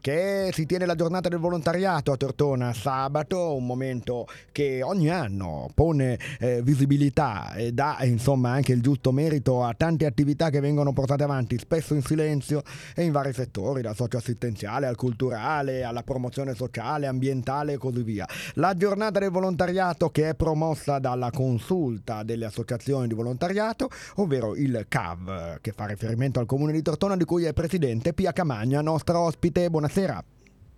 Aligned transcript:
che 0.00 0.50
si 0.52 0.66
tiene 0.66 0.86
la 0.86 0.94
giornata 0.94 1.28
del 1.28 1.38
volontariato 1.38 2.12
a 2.12 2.16
Tortona 2.16 2.72
sabato, 2.72 3.54
un 3.54 3.64
momento 3.64 4.26
che 4.52 4.82
ogni 4.82 5.08
anno 5.10 5.70
pone 5.74 6.18
eh, 6.38 6.62
visibilità 6.62 7.54
e 7.54 7.72
dà 7.72 7.98
insomma 8.02 8.50
anche 8.50 8.72
il 8.72 8.82
giusto 8.82 9.12
merito 9.12 9.64
a 9.64 9.74
tante 9.74 10.06
attività 10.06 10.50
che 10.50 10.60
vengono 10.60 10.92
portate 10.92 11.22
avanti 11.22 11.58
spesso 11.58 11.94
in 11.94 12.02
silenzio 12.02 12.62
e 12.94 13.04
in 13.04 13.12
vari 13.12 13.32
settori, 13.32 13.82
dal 13.82 13.94
socio-assistenziale 13.94 14.86
al 14.86 14.96
culturale, 14.96 15.82
alla 15.82 16.02
promozione 16.02 16.54
sociale, 16.54 17.06
ambientale 17.06 17.74
e 17.74 17.78
così 17.78 18.02
via. 18.02 18.28
La 18.54 18.74
giornata 18.74 19.18
del 19.18 19.30
volontariato 19.30 20.10
che 20.10 20.28
è 20.28 20.34
promossa 20.34 20.98
dalla 20.98 21.30
consulta 21.30 22.22
delle 22.22 22.44
associazioni 22.44 23.06
di 23.06 23.14
volontariato, 23.14 23.88
ovvero 24.16 24.54
il 24.54 24.84
CAV, 24.88 25.60
che 25.60 25.72
fa 25.72 25.86
riferimento 25.86 26.40
al 26.40 26.46
comune 26.46 26.72
di 26.72 26.82
Tortona 26.82 27.16
di 27.16 27.24
cui 27.24 27.44
è 27.44 27.52
presidente 27.52 28.12
Pia 28.12 28.32
Camagna, 28.32 28.80
nostra 28.82 29.18
ospite. 29.18 29.68
Buonasera 29.70 29.85
buonasera. 29.86 30.24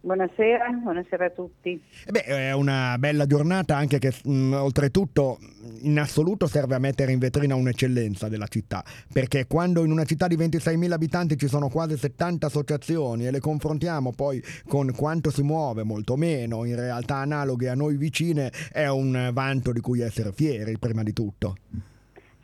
Buonasera, 0.00 0.70
buonasera 0.70 1.24
a 1.24 1.30
tutti. 1.30 1.82
Eh 2.06 2.10
beh, 2.10 2.22
è 2.22 2.52
una 2.52 2.96
bella 2.98 3.26
giornata 3.26 3.76
anche 3.76 3.98
che 3.98 4.12
mh, 4.22 4.30
mm, 4.30 4.52
oltretutto 4.52 5.38
in 5.80 5.98
assoluto 5.98 6.46
serve 6.46 6.76
a 6.76 6.78
mettere 6.78 7.10
in 7.10 7.18
vetrina 7.18 7.56
un'eccellenza 7.56 8.28
della 8.28 8.46
città, 8.46 8.84
perché 9.12 9.46
quando 9.46 9.84
in 9.84 9.90
una 9.90 10.04
città 10.04 10.28
di 10.28 10.36
26.000 10.36 10.92
abitanti 10.92 11.36
ci 11.36 11.48
sono 11.48 11.68
quasi 11.68 11.96
70 11.96 12.46
associazioni 12.46 13.26
e 13.26 13.32
le 13.32 13.40
confrontiamo 13.40 14.12
poi 14.12 14.42
con 14.68 14.92
quanto 14.94 15.30
si 15.30 15.42
muove, 15.42 15.82
molto 15.82 16.16
meno, 16.16 16.64
in 16.64 16.76
realtà 16.76 17.16
analoghe 17.16 17.68
a 17.68 17.74
noi 17.74 17.96
vicine, 17.96 18.52
è 18.70 18.86
un 18.86 19.30
vanto 19.32 19.72
di 19.72 19.80
cui 19.80 20.00
essere 20.00 20.32
fieri 20.32 20.78
prima 20.78 21.02
di 21.02 21.12
tutto. 21.12 21.56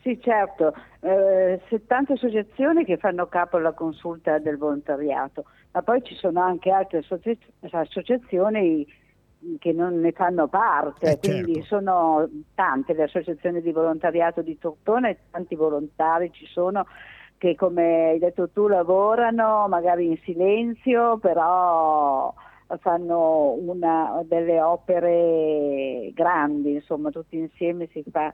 Sì, 0.05 0.19
certo, 0.21 0.71
eh, 0.99 1.59
70 1.67 2.13
associazioni 2.13 2.85
che 2.85 2.97
fanno 2.97 3.25
capo 3.25 3.57
alla 3.57 3.71
consulta 3.71 4.37
del 4.37 4.55
volontariato, 4.55 5.45
ma 5.71 5.81
poi 5.81 6.03
ci 6.03 6.13
sono 6.13 6.41
anche 6.41 6.69
altre 6.69 7.03
associazioni 7.71 8.85
che 9.57 9.73
non 9.73 9.99
ne 9.99 10.11
fanno 10.11 10.47
parte, 10.47 11.13
eh, 11.13 11.17
quindi 11.17 11.55
certo. 11.55 11.67
sono 11.67 12.29
tante 12.53 12.93
le 12.93 13.01
associazioni 13.01 13.63
di 13.63 13.71
volontariato 13.71 14.43
di 14.43 14.59
Tortona 14.59 15.09
e 15.09 15.17
tanti 15.31 15.55
volontari 15.55 16.31
ci 16.31 16.45
sono 16.45 16.85
che 17.39 17.55
come 17.55 18.09
hai 18.09 18.19
detto 18.19 18.49
tu 18.49 18.67
lavorano 18.67 19.67
magari 19.67 20.05
in 20.05 20.19
silenzio, 20.23 21.17
però 21.17 22.31
fanno 22.79 23.53
una, 23.53 24.21
delle 24.25 24.61
opere 24.61 26.11
grandi, 26.13 26.73
insomma 26.73 27.09
tutti 27.09 27.37
insieme 27.37 27.87
si 27.91 28.03
fa 28.11 28.31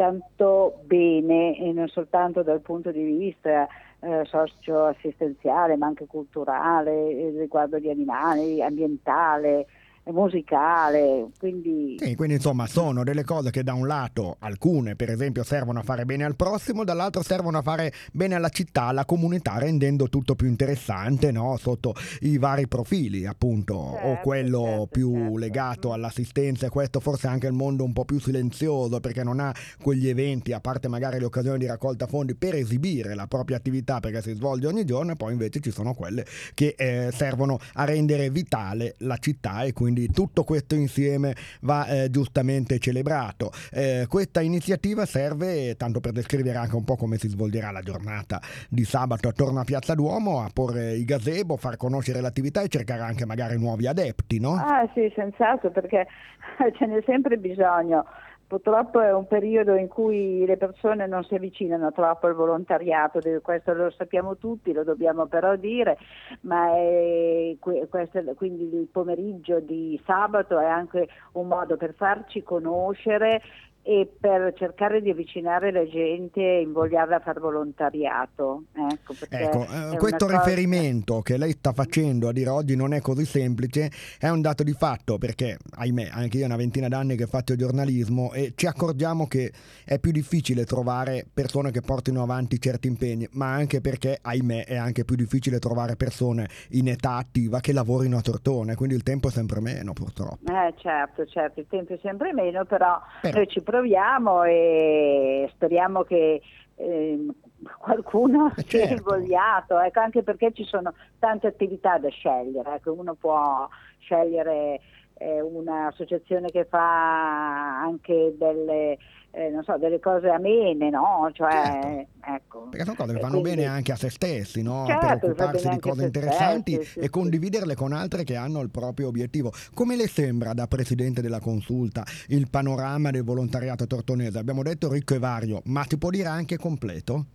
tanto 0.00 0.80
bene 0.84 1.58
e 1.58 1.72
non 1.74 1.86
soltanto 1.88 2.42
dal 2.42 2.62
punto 2.62 2.90
di 2.90 3.02
vista 3.02 3.68
eh, 4.00 4.24
socio-assistenziale 4.24 5.76
ma 5.76 5.88
anche 5.88 6.06
culturale, 6.06 7.30
riguardo 7.36 7.76
agli 7.76 7.90
animali, 7.90 8.62
ambientale, 8.62 9.66
musicale, 10.12 11.28
quindi... 11.38 11.96
Sì, 11.98 12.14
quindi 12.14 12.34
insomma 12.34 12.66
sono 12.66 13.04
delle 13.04 13.24
cose 13.24 13.50
che 13.50 13.62
da 13.62 13.74
un 13.74 13.86
lato 13.86 14.36
alcune 14.40 14.96
per 14.96 15.10
esempio 15.10 15.42
servono 15.42 15.80
a 15.80 15.82
fare 15.82 16.04
bene 16.04 16.24
al 16.24 16.36
prossimo, 16.36 16.84
dall'altro 16.84 17.22
servono 17.22 17.58
a 17.58 17.62
fare 17.62 17.92
bene 18.12 18.34
alla 18.34 18.48
città, 18.48 18.84
alla 18.84 19.04
comunità, 19.04 19.58
rendendo 19.58 20.08
tutto 20.08 20.34
più 20.34 20.48
interessante 20.48 21.30
no? 21.30 21.56
sotto 21.58 21.94
i 22.20 22.38
vari 22.38 22.68
profili 22.68 23.26
appunto, 23.26 23.92
certo, 23.94 24.08
o 24.08 24.20
quello 24.22 24.64
certo, 24.64 24.86
più 24.86 25.14
certo. 25.14 25.36
legato 25.38 25.92
all'assistenza 25.92 26.66
e 26.66 26.68
questo 26.70 27.00
forse 27.00 27.26
anche 27.26 27.46
il 27.46 27.52
mondo 27.52 27.84
un 27.84 27.92
po' 27.92 28.04
più 28.04 28.20
silenzioso 28.20 29.00
perché 29.00 29.22
non 29.22 29.40
ha 29.40 29.54
quegli 29.82 30.08
eventi, 30.08 30.52
a 30.52 30.60
parte 30.60 30.88
magari 30.88 31.18
le 31.18 31.24
occasioni 31.24 31.58
di 31.58 31.66
raccolta 31.66 32.06
fondi 32.06 32.34
per 32.34 32.54
esibire 32.54 33.14
la 33.14 33.26
propria 33.26 33.56
attività 33.56 34.00
perché 34.00 34.22
si 34.22 34.34
svolge 34.34 34.66
ogni 34.66 34.84
giorno 34.84 35.12
e 35.12 35.16
poi 35.16 35.32
invece 35.32 35.60
ci 35.60 35.70
sono 35.70 35.94
quelle 35.94 36.24
che 36.54 36.74
eh, 36.76 37.10
servono 37.12 37.58
a 37.74 37.84
rendere 37.84 38.30
vitale 38.30 38.94
la 38.98 39.16
città 39.16 39.62
e 39.62 39.72
quindi 39.72 39.99
quindi 40.00 40.12
tutto 40.12 40.44
questo 40.44 40.74
insieme 40.74 41.34
va 41.62 41.86
eh, 41.86 42.10
giustamente 42.10 42.78
celebrato. 42.78 43.50
Eh, 43.70 44.06
questa 44.08 44.40
iniziativa 44.40 45.04
serve, 45.04 45.76
tanto 45.76 46.00
per 46.00 46.12
descrivere 46.12 46.58
anche 46.58 46.76
un 46.76 46.84
po' 46.84 46.96
come 46.96 47.18
si 47.18 47.28
svolgerà 47.28 47.70
la 47.70 47.82
giornata 47.82 48.40
di 48.68 48.84
sabato 48.84 49.28
attorno 49.28 49.60
a 49.60 49.64
Piazza 49.64 49.94
Duomo, 49.94 50.40
a 50.40 50.48
porre 50.52 50.94
i 50.94 51.04
gazebo, 51.04 51.56
far 51.56 51.76
conoscere 51.76 52.20
l'attività 52.20 52.62
e 52.62 52.68
cercare 52.68 53.02
anche 53.02 53.26
magari 53.26 53.58
nuovi 53.58 53.86
adepti, 53.86 54.40
no? 54.40 54.54
Ah 54.54 54.88
sì, 54.94 55.12
senz'altro, 55.14 55.70
perché 55.70 56.06
ce 56.76 56.86
n'è 56.86 57.02
sempre 57.04 57.36
bisogno. 57.36 58.06
Purtroppo 58.50 59.00
è 59.00 59.12
un 59.12 59.28
periodo 59.28 59.76
in 59.76 59.86
cui 59.86 60.44
le 60.44 60.56
persone 60.56 61.06
non 61.06 61.22
si 61.22 61.36
avvicinano 61.36 61.92
troppo 61.92 62.26
al 62.26 62.34
volontariato, 62.34 63.20
questo 63.42 63.72
lo 63.74 63.92
sappiamo 63.92 64.38
tutti, 64.38 64.72
lo 64.72 64.82
dobbiamo 64.82 65.26
però 65.26 65.54
dire, 65.54 65.96
ma 66.40 66.74
è, 66.74 67.54
questo, 67.60 68.20
quindi 68.34 68.64
il 68.64 68.88
pomeriggio 68.90 69.60
di 69.60 70.00
sabato 70.04 70.58
è 70.58 70.66
anche 70.66 71.06
un 71.34 71.46
modo 71.46 71.76
per 71.76 71.94
farci 71.94 72.42
conoscere 72.42 73.40
e 73.82 74.08
per 74.18 74.52
cercare 74.56 75.00
di 75.00 75.10
avvicinare 75.10 75.72
la 75.72 75.86
gente 75.86 76.40
e 76.40 76.60
invogliarla 76.60 77.16
a 77.16 77.20
fare 77.20 77.40
volontariato. 77.40 78.64
Ecco, 78.72 79.14
ecco 79.28 79.62
eh, 79.64 79.96
questo 79.96 80.26
cosa... 80.26 80.42
riferimento 80.42 81.20
che 81.20 81.36
lei 81.36 81.52
sta 81.52 81.72
facendo 81.72 82.28
a 82.28 82.32
dire 82.32 82.50
oggi 82.50 82.76
non 82.76 82.92
è 82.92 83.00
così 83.00 83.24
semplice 83.24 83.90
è 84.18 84.28
un 84.28 84.40
dato 84.40 84.62
di 84.62 84.72
fatto 84.72 85.18
perché, 85.18 85.56
ahimè, 85.76 86.08
anche 86.12 86.36
io 86.36 86.44
ho 86.44 86.46
una 86.46 86.56
ventina 86.56 86.88
d'anni 86.88 87.16
che 87.16 87.26
faccio 87.26 87.56
giornalismo 87.56 88.32
e 88.32 88.52
ci 88.54 88.66
accorgiamo 88.66 89.26
che 89.26 89.52
è 89.84 89.98
più 89.98 90.12
difficile 90.12 90.64
trovare 90.64 91.26
persone 91.32 91.70
che 91.70 91.80
portino 91.80 92.22
avanti 92.22 92.60
certi 92.60 92.88
impegni, 92.88 93.28
ma 93.32 93.52
anche 93.52 93.80
perché, 93.80 94.18
ahimè, 94.20 94.66
è 94.66 94.76
anche 94.76 95.04
più 95.04 95.16
difficile 95.16 95.58
trovare 95.58 95.96
persone 95.96 96.48
in 96.70 96.88
età 96.88 97.16
attiva 97.16 97.60
che 97.60 97.72
lavorino 97.72 98.16
a 98.16 98.20
Tortone, 98.20 98.74
quindi 98.74 98.94
il 98.94 99.02
tempo 99.02 99.28
è 99.28 99.30
sempre 99.30 99.60
meno 99.60 99.92
purtroppo. 99.92 100.50
Eh 100.52 100.74
certo, 100.78 101.24
certo, 101.26 101.60
il 101.60 101.66
tempo 101.68 101.94
è 101.94 101.98
sempre 102.02 102.32
meno, 102.32 102.64
però, 102.64 103.00
però. 103.20 103.36
noi 103.36 103.48
ci 103.48 103.60
proviamo 103.70 104.42
e 104.42 105.48
speriamo 105.54 106.02
che 106.02 106.42
eh, 106.74 107.26
qualcuno 107.78 108.50
certo. 108.56 108.68
sia 108.68 108.90
invogliato, 108.90 109.78
ecco, 109.78 110.00
anche 110.00 110.22
perché 110.22 110.52
ci 110.52 110.64
sono 110.64 110.92
tante 111.18 111.46
attività 111.46 111.98
da 111.98 112.08
scegliere, 112.08 112.74
ecco, 112.74 112.92
uno 112.92 113.14
può 113.14 113.68
scegliere 114.00 114.80
eh, 115.22 115.40
un'associazione 115.42 116.50
che 116.50 116.64
fa 116.64 117.82
anche 117.82 118.34
delle 118.38 118.96
eh, 119.32 119.52
so, 119.62 119.76
delle 119.76 120.00
cose 120.00 120.28
amene, 120.28 120.88
no? 120.88 121.30
Cioè, 121.32 121.50
certo. 121.50 122.08
ecco. 122.24 122.60
Perché 122.70 122.84
sono 122.84 122.96
cose 122.96 123.12
che 123.12 123.20
vanno 123.20 123.40
quindi... 123.40 123.50
bene 123.50 123.66
anche 123.66 123.92
a 123.92 123.96
se 123.96 124.08
stessi, 124.08 124.62
no? 124.62 124.86
certo, 124.86 125.04
per 125.04 125.30
occuparsi 125.30 125.68
di 125.68 125.78
cose 125.78 126.04
interessanti 126.04 126.72
stessi, 126.74 126.90
sì, 126.92 126.98
e 127.00 127.02
sì. 127.02 127.10
condividerle 127.10 127.74
con 127.74 127.92
altre 127.92 128.24
che 128.24 128.36
hanno 128.36 128.60
il 128.62 128.70
proprio 128.70 129.08
obiettivo. 129.08 129.52
Come 129.74 129.94
le 129.94 130.08
sembra 130.08 130.54
da 130.54 130.66
Presidente 130.66 131.20
della 131.20 131.38
Consulta 131.38 132.02
il 132.28 132.48
panorama 132.50 133.10
del 133.10 133.22
volontariato 133.22 133.86
tortonese? 133.86 134.38
Abbiamo 134.38 134.62
detto 134.62 134.90
ricco 134.90 135.14
e 135.14 135.18
vario, 135.18 135.60
ma 135.66 135.84
si 135.86 135.98
può 135.98 136.08
dire 136.08 136.28
anche 136.28 136.56
completo? 136.56 137.26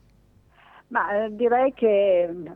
Ma 0.88 1.26
eh, 1.26 1.36
direi 1.36 1.72
che 1.74 2.28
mm, 2.30 2.48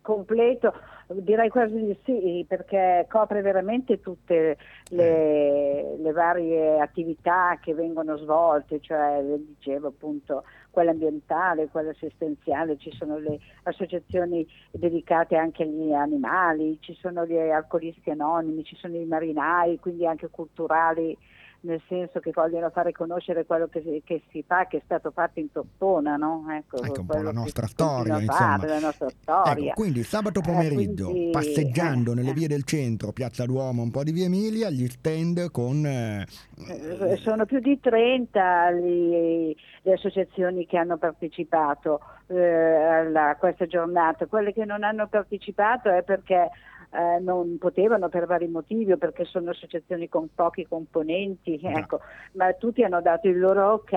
completo 0.00 0.72
Direi 1.08 1.48
quasi 1.50 1.76
di 1.76 1.96
sì, 2.04 2.44
perché 2.48 3.06
copre 3.08 3.40
veramente 3.40 4.00
tutte 4.00 4.56
le, 4.90 5.96
le 5.98 6.12
varie 6.12 6.80
attività 6.80 7.56
che 7.62 7.74
vengono 7.74 8.16
svolte, 8.16 8.80
cioè 8.80 9.22
dicevo 9.38 9.88
appunto 9.88 10.42
quella 10.68 10.90
ambientale, 10.90 11.68
quella 11.68 11.90
assistenziale, 11.90 12.76
ci 12.78 12.90
sono 12.90 13.18
le 13.18 13.38
associazioni 13.62 14.44
dedicate 14.72 15.36
anche 15.36 15.62
agli 15.62 15.92
animali, 15.92 16.76
ci 16.80 16.94
sono 16.94 17.24
gli 17.24 17.38
alcolisti 17.38 18.10
anonimi, 18.10 18.64
ci 18.64 18.74
sono 18.74 18.96
i 18.96 19.04
marinai, 19.04 19.78
quindi 19.78 20.06
anche 20.08 20.28
culturali 20.28 21.16
nel 21.66 21.82
senso 21.88 22.20
che 22.20 22.30
vogliono 22.32 22.70
fare 22.70 22.92
conoscere 22.92 23.44
quello 23.44 23.66
che 23.66 23.82
si, 23.82 24.00
che 24.04 24.22
si 24.30 24.44
fa, 24.46 24.66
che 24.66 24.78
è 24.78 24.82
stato 24.84 25.10
fatto 25.10 25.40
in 25.40 25.50
Toppona, 25.50 26.16
no? 26.16 26.46
Ecco, 26.48 26.80
ecco 26.82 27.00
un 27.00 27.06
po' 27.06 27.20
la 27.20 27.32
nostra 27.32 27.66
storia, 27.66 28.20
insomma. 28.20 28.56
Fare, 28.56 28.68
la 28.68 28.78
nostra 28.78 29.08
storia. 29.10 29.70
Ecco, 29.72 29.74
quindi 29.74 30.02
sabato 30.04 30.40
pomeriggio, 30.40 31.08
eh, 31.08 31.12
quindi, 31.12 31.30
passeggiando 31.32 32.12
eh, 32.12 32.14
nelle 32.14 32.32
vie 32.32 32.46
del 32.46 32.62
centro, 32.62 33.12
Piazza 33.12 33.44
Duomo, 33.44 33.82
un 33.82 33.90
po' 33.90 34.04
di 34.04 34.12
Via 34.12 34.26
Emilia, 34.26 34.70
gli 34.70 34.86
stand 34.86 35.50
con... 35.50 35.84
Eh, 35.84 36.26
eh 36.68 37.16
sono 37.16 37.44
più 37.44 37.58
di 37.58 37.78
30 37.80 38.70
le, 38.70 39.54
le 39.82 39.92
associazioni 39.92 40.66
che 40.66 40.78
hanno 40.78 40.96
partecipato 40.96 42.00
eh, 42.28 43.12
a 43.14 43.36
questa 43.36 43.66
giornata. 43.66 44.26
Quelle 44.26 44.52
che 44.52 44.64
non 44.64 44.84
hanno 44.84 45.08
partecipato 45.08 45.90
è 45.90 46.02
perché 46.02 46.50
eh, 46.90 47.20
non 47.20 47.58
potevano 47.58 48.08
per 48.08 48.26
vari 48.26 48.48
motivi 48.48 48.92
o 48.92 48.96
perché 48.96 49.24
sono 49.24 49.50
associazioni 49.50 50.08
con 50.08 50.28
pochi 50.34 50.66
componenti, 50.66 51.60
ecco, 51.62 52.00
ma 52.32 52.52
tutti 52.54 52.82
hanno 52.82 53.00
dato 53.00 53.28
il 53.28 53.38
loro 53.38 53.72
ok 53.72 53.92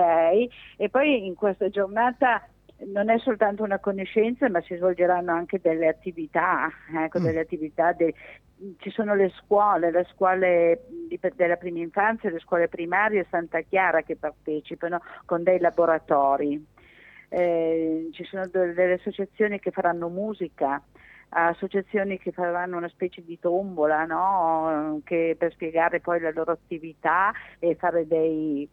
e 0.76 0.88
poi 0.90 1.26
in 1.26 1.34
questa 1.34 1.68
giornata 1.68 2.42
non 2.86 3.10
è 3.10 3.18
soltanto 3.18 3.62
una 3.62 3.78
conoscenza, 3.78 4.48
ma 4.48 4.60
si 4.62 4.74
svolgeranno 4.74 5.32
anche 5.32 5.60
delle 5.60 5.88
attività, 5.88 6.70
ecco, 6.94 7.20
mm. 7.20 7.24
delle 7.24 7.40
attività 7.40 7.92
de... 7.92 8.14
ci 8.78 8.90
sono 8.90 9.14
le 9.14 9.30
scuole, 9.36 9.90
le 9.90 10.06
scuole 10.12 10.86
della 11.34 11.56
prima 11.56 11.78
infanzia, 11.80 12.30
le 12.30 12.40
scuole 12.40 12.68
primarie 12.68 13.26
Santa 13.28 13.60
Chiara 13.60 14.02
che 14.02 14.16
partecipano 14.16 15.00
con 15.24 15.42
dei 15.42 15.58
laboratori. 15.58 16.64
Eh, 17.28 18.08
ci 18.12 18.24
sono 18.24 18.46
delle 18.46 18.94
associazioni 18.94 19.60
che 19.60 19.70
faranno 19.70 20.08
musica, 20.08 20.82
associazioni 21.30 22.18
che 22.18 22.32
faranno 22.32 22.76
una 22.76 22.88
specie 22.88 23.22
di 23.24 23.38
tombola 23.38 24.04
no? 24.04 25.00
per 25.04 25.52
spiegare 25.52 26.00
poi 26.00 26.20
la 26.20 26.30
loro 26.30 26.52
attività 26.52 27.32
e 27.58 27.76
fare 27.76 28.06
dei 28.06 28.68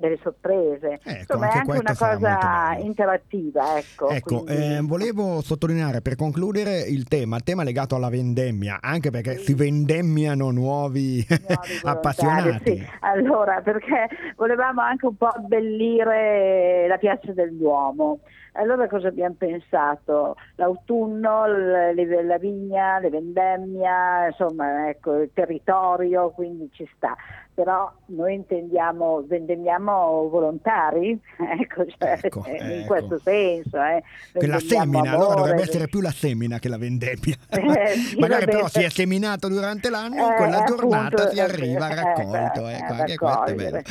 delle 0.00 0.18
sorprese. 0.20 0.98
Ecco, 1.02 1.18
Insomma, 1.18 1.52
è 1.52 1.58
anche 1.58 1.78
una 1.78 1.96
cosa 1.96 2.76
interattiva. 2.78 3.78
Ecco, 3.78 4.08
ecco 4.08 4.42
quindi... 4.44 4.74
eh, 4.74 4.80
volevo 4.82 5.40
sottolineare 5.42 6.00
per 6.00 6.16
concludere 6.16 6.80
il 6.80 7.04
tema, 7.04 7.36
il 7.36 7.44
tema 7.44 7.62
legato 7.62 7.94
alla 7.94 8.08
vendemmia, 8.08 8.78
anche 8.80 9.10
perché 9.10 9.36
sì. 9.36 9.44
si 9.44 9.54
vendemmiano 9.54 10.50
nuovi, 10.50 10.80
nuovi 10.90 11.26
appassionati. 11.84 12.76
Sì. 12.76 12.86
Allora, 13.00 13.60
perché 13.60 14.08
volevamo 14.36 14.80
anche 14.80 15.06
un 15.06 15.16
po' 15.16 15.28
abbellire 15.28 16.86
la 16.88 16.96
piazza 16.96 17.32
del 17.32 17.54
Duomo. 17.54 18.20
Allora 18.54 18.88
cosa 18.88 19.08
abbiamo 19.08 19.36
pensato? 19.38 20.34
L'autunno, 20.56 21.46
le, 21.46 22.24
la 22.24 22.38
vigna, 22.38 22.98
le 22.98 23.08
vendemmia, 23.08 24.26
insomma, 24.26 24.88
ecco, 24.88 25.20
il 25.20 25.30
territorio, 25.32 26.30
quindi 26.30 26.68
ci 26.72 26.88
sta 26.96 27.16
però 27.60 27.92
noi 28.06 28.34
intendiamo, 28.36 29.24
vendemmiamo 29.26 29.89
volontari, 30.28 31.10
ecco, 31.60 31.86
cioè, 31.98 32.18
ecco, 32.22 32.44
in 32.46 32.54
ecco. 32.54 32.86
questo 32.86 33.20
senso. 33.22 33.78
Eh. 33.82 34.46
la 34.46 34.58
semina, 34.60 34.84
amore, 34.84 35.08
allora 35.10 35.34
dovrebbe 35.34 35.62
essere 35.62 35.88
più 35.88 36.00
la 36.00 36.10
semina 36.10 36.58
che 36.58 36.68
la 36.68 36.78
vendemmia. 36.78 37.36
Eh, 37.60 37.94
sì, 37.94 38.16
Magari 38.18 38.46
però 38.46 38.68
si 38.68 38.82
è 38.82 38.88
seminato 38.88 39.48
durante 39.48 39.90
l'anno, 39.90 40.14
in 40.14 40.32
eh, 40.32 40.36
quella 40.36 40.64
giornata 40.64 41.30
si 41.30 41.40
arriva 41.40 41.86
a 41.86 41.94
raccolto. 41.94 42.68
Eh, 42.68 42.74
ecco, 42.74 42.92
anche 42.92 43.16
questo 43.16 43.44
è 43.44 43.54
bello. 43.54 43.82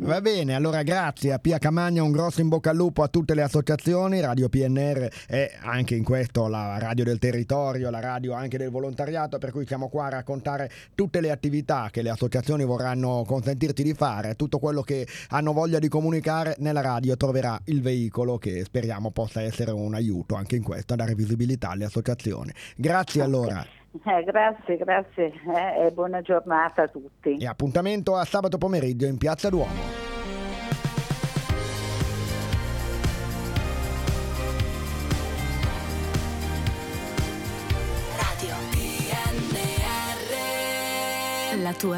Va 0.00 0.20
bene, 0.20 0.54
allora 0.54 0.82
grazie 0.82 1.32
a 1.32 1.38
Pia 1.38 1.58
Camagna, 1.58 2.02
un 2.02 2.12
grosso 2.12 2.40
in 2.40 2.48
bocca 2.48 2.70
al 2.70 2.76
lupo 2.76 3.02
a 3.02 3.08
tutte 3.08 3.34
le 3.34 3.42
associazioni, 3.42 4.20
Radio 4.20 4.48
PNR 4.48 5.08
è 5.26 5.52
anche 5.62 5.94
in 5.94 6.04
questo 6.04 6.48
la 6.48 6.78
radio 6.78 7.04
del 7.04 7.18
territorio, 7.18 7.90
la 7.90 8.00
radio 8.00 8.34
anche 8.34 8.56
del 8.56 8.70
volontariato, 8.70 9.38
per 9.38 9.50
cui 9.50 9.66
siamo 9.66 9.88
qua 9.88 10.06
a 10.06 10.10
raccontare 10.10 10.70
tutte 10.94 11.20
le 11.20 11.30
attività 11.30 11.88
che 11.90 12.02
le 12.02 12.10
associazioni 12.10 12.64
vorranno 12.64 13.24
consentirti 13.26 13.82
di 13.82 13.94
fare, 13.94 14.34
tutto 14.34 14.58
quello 14.58 14.82
che 14.82 15.06
hanno 15.38 15.52
voglia 15.52 15.78
di 15.78 15.88
comunicare 15.88 16.56
nella 16.58 16.80
radio 16.80 17.16
troverà 17.16 17.58
il 17.66 17.80
veicolo 17.80 18.38
che 18.38 18.64
speriamo 18.64 19.12
possa 19.12 19.40
essere 19.40 19.70
un 19.70 19.94
aiuto 19.94 20.34
anche 20.34 20.56
in 20.56 20.64
questo 20.64 20.94
a 20.94 20.96
dare 20.96 21.14
visibilità 21.14 21.70
alle 21.70 21.84
associazioni. 21.84 22.52
Grazie 22.76 23.22
allora. 23.22 23.64
Eh, 24.04 24.24
grazie, 24.24 24.76
grazie 24.76 25.26
eh, 25.26 25.86
e 25.86 25.90
buona 25.92 26.20
giornata 26.20 26.82
a 26.82 26.88
tutti. 26.88 27.36
E 27.36 27.46
appuntamento 27.46 28.16
a 28.16 28.24
sabato 28.24 28.58
pomeriggio 28.58 29.06
in 29.06 29.16
Piazza 29.16 29.48
Duomo. 29.48 30.06
la 41.68 41.74
tua 41.74 41.96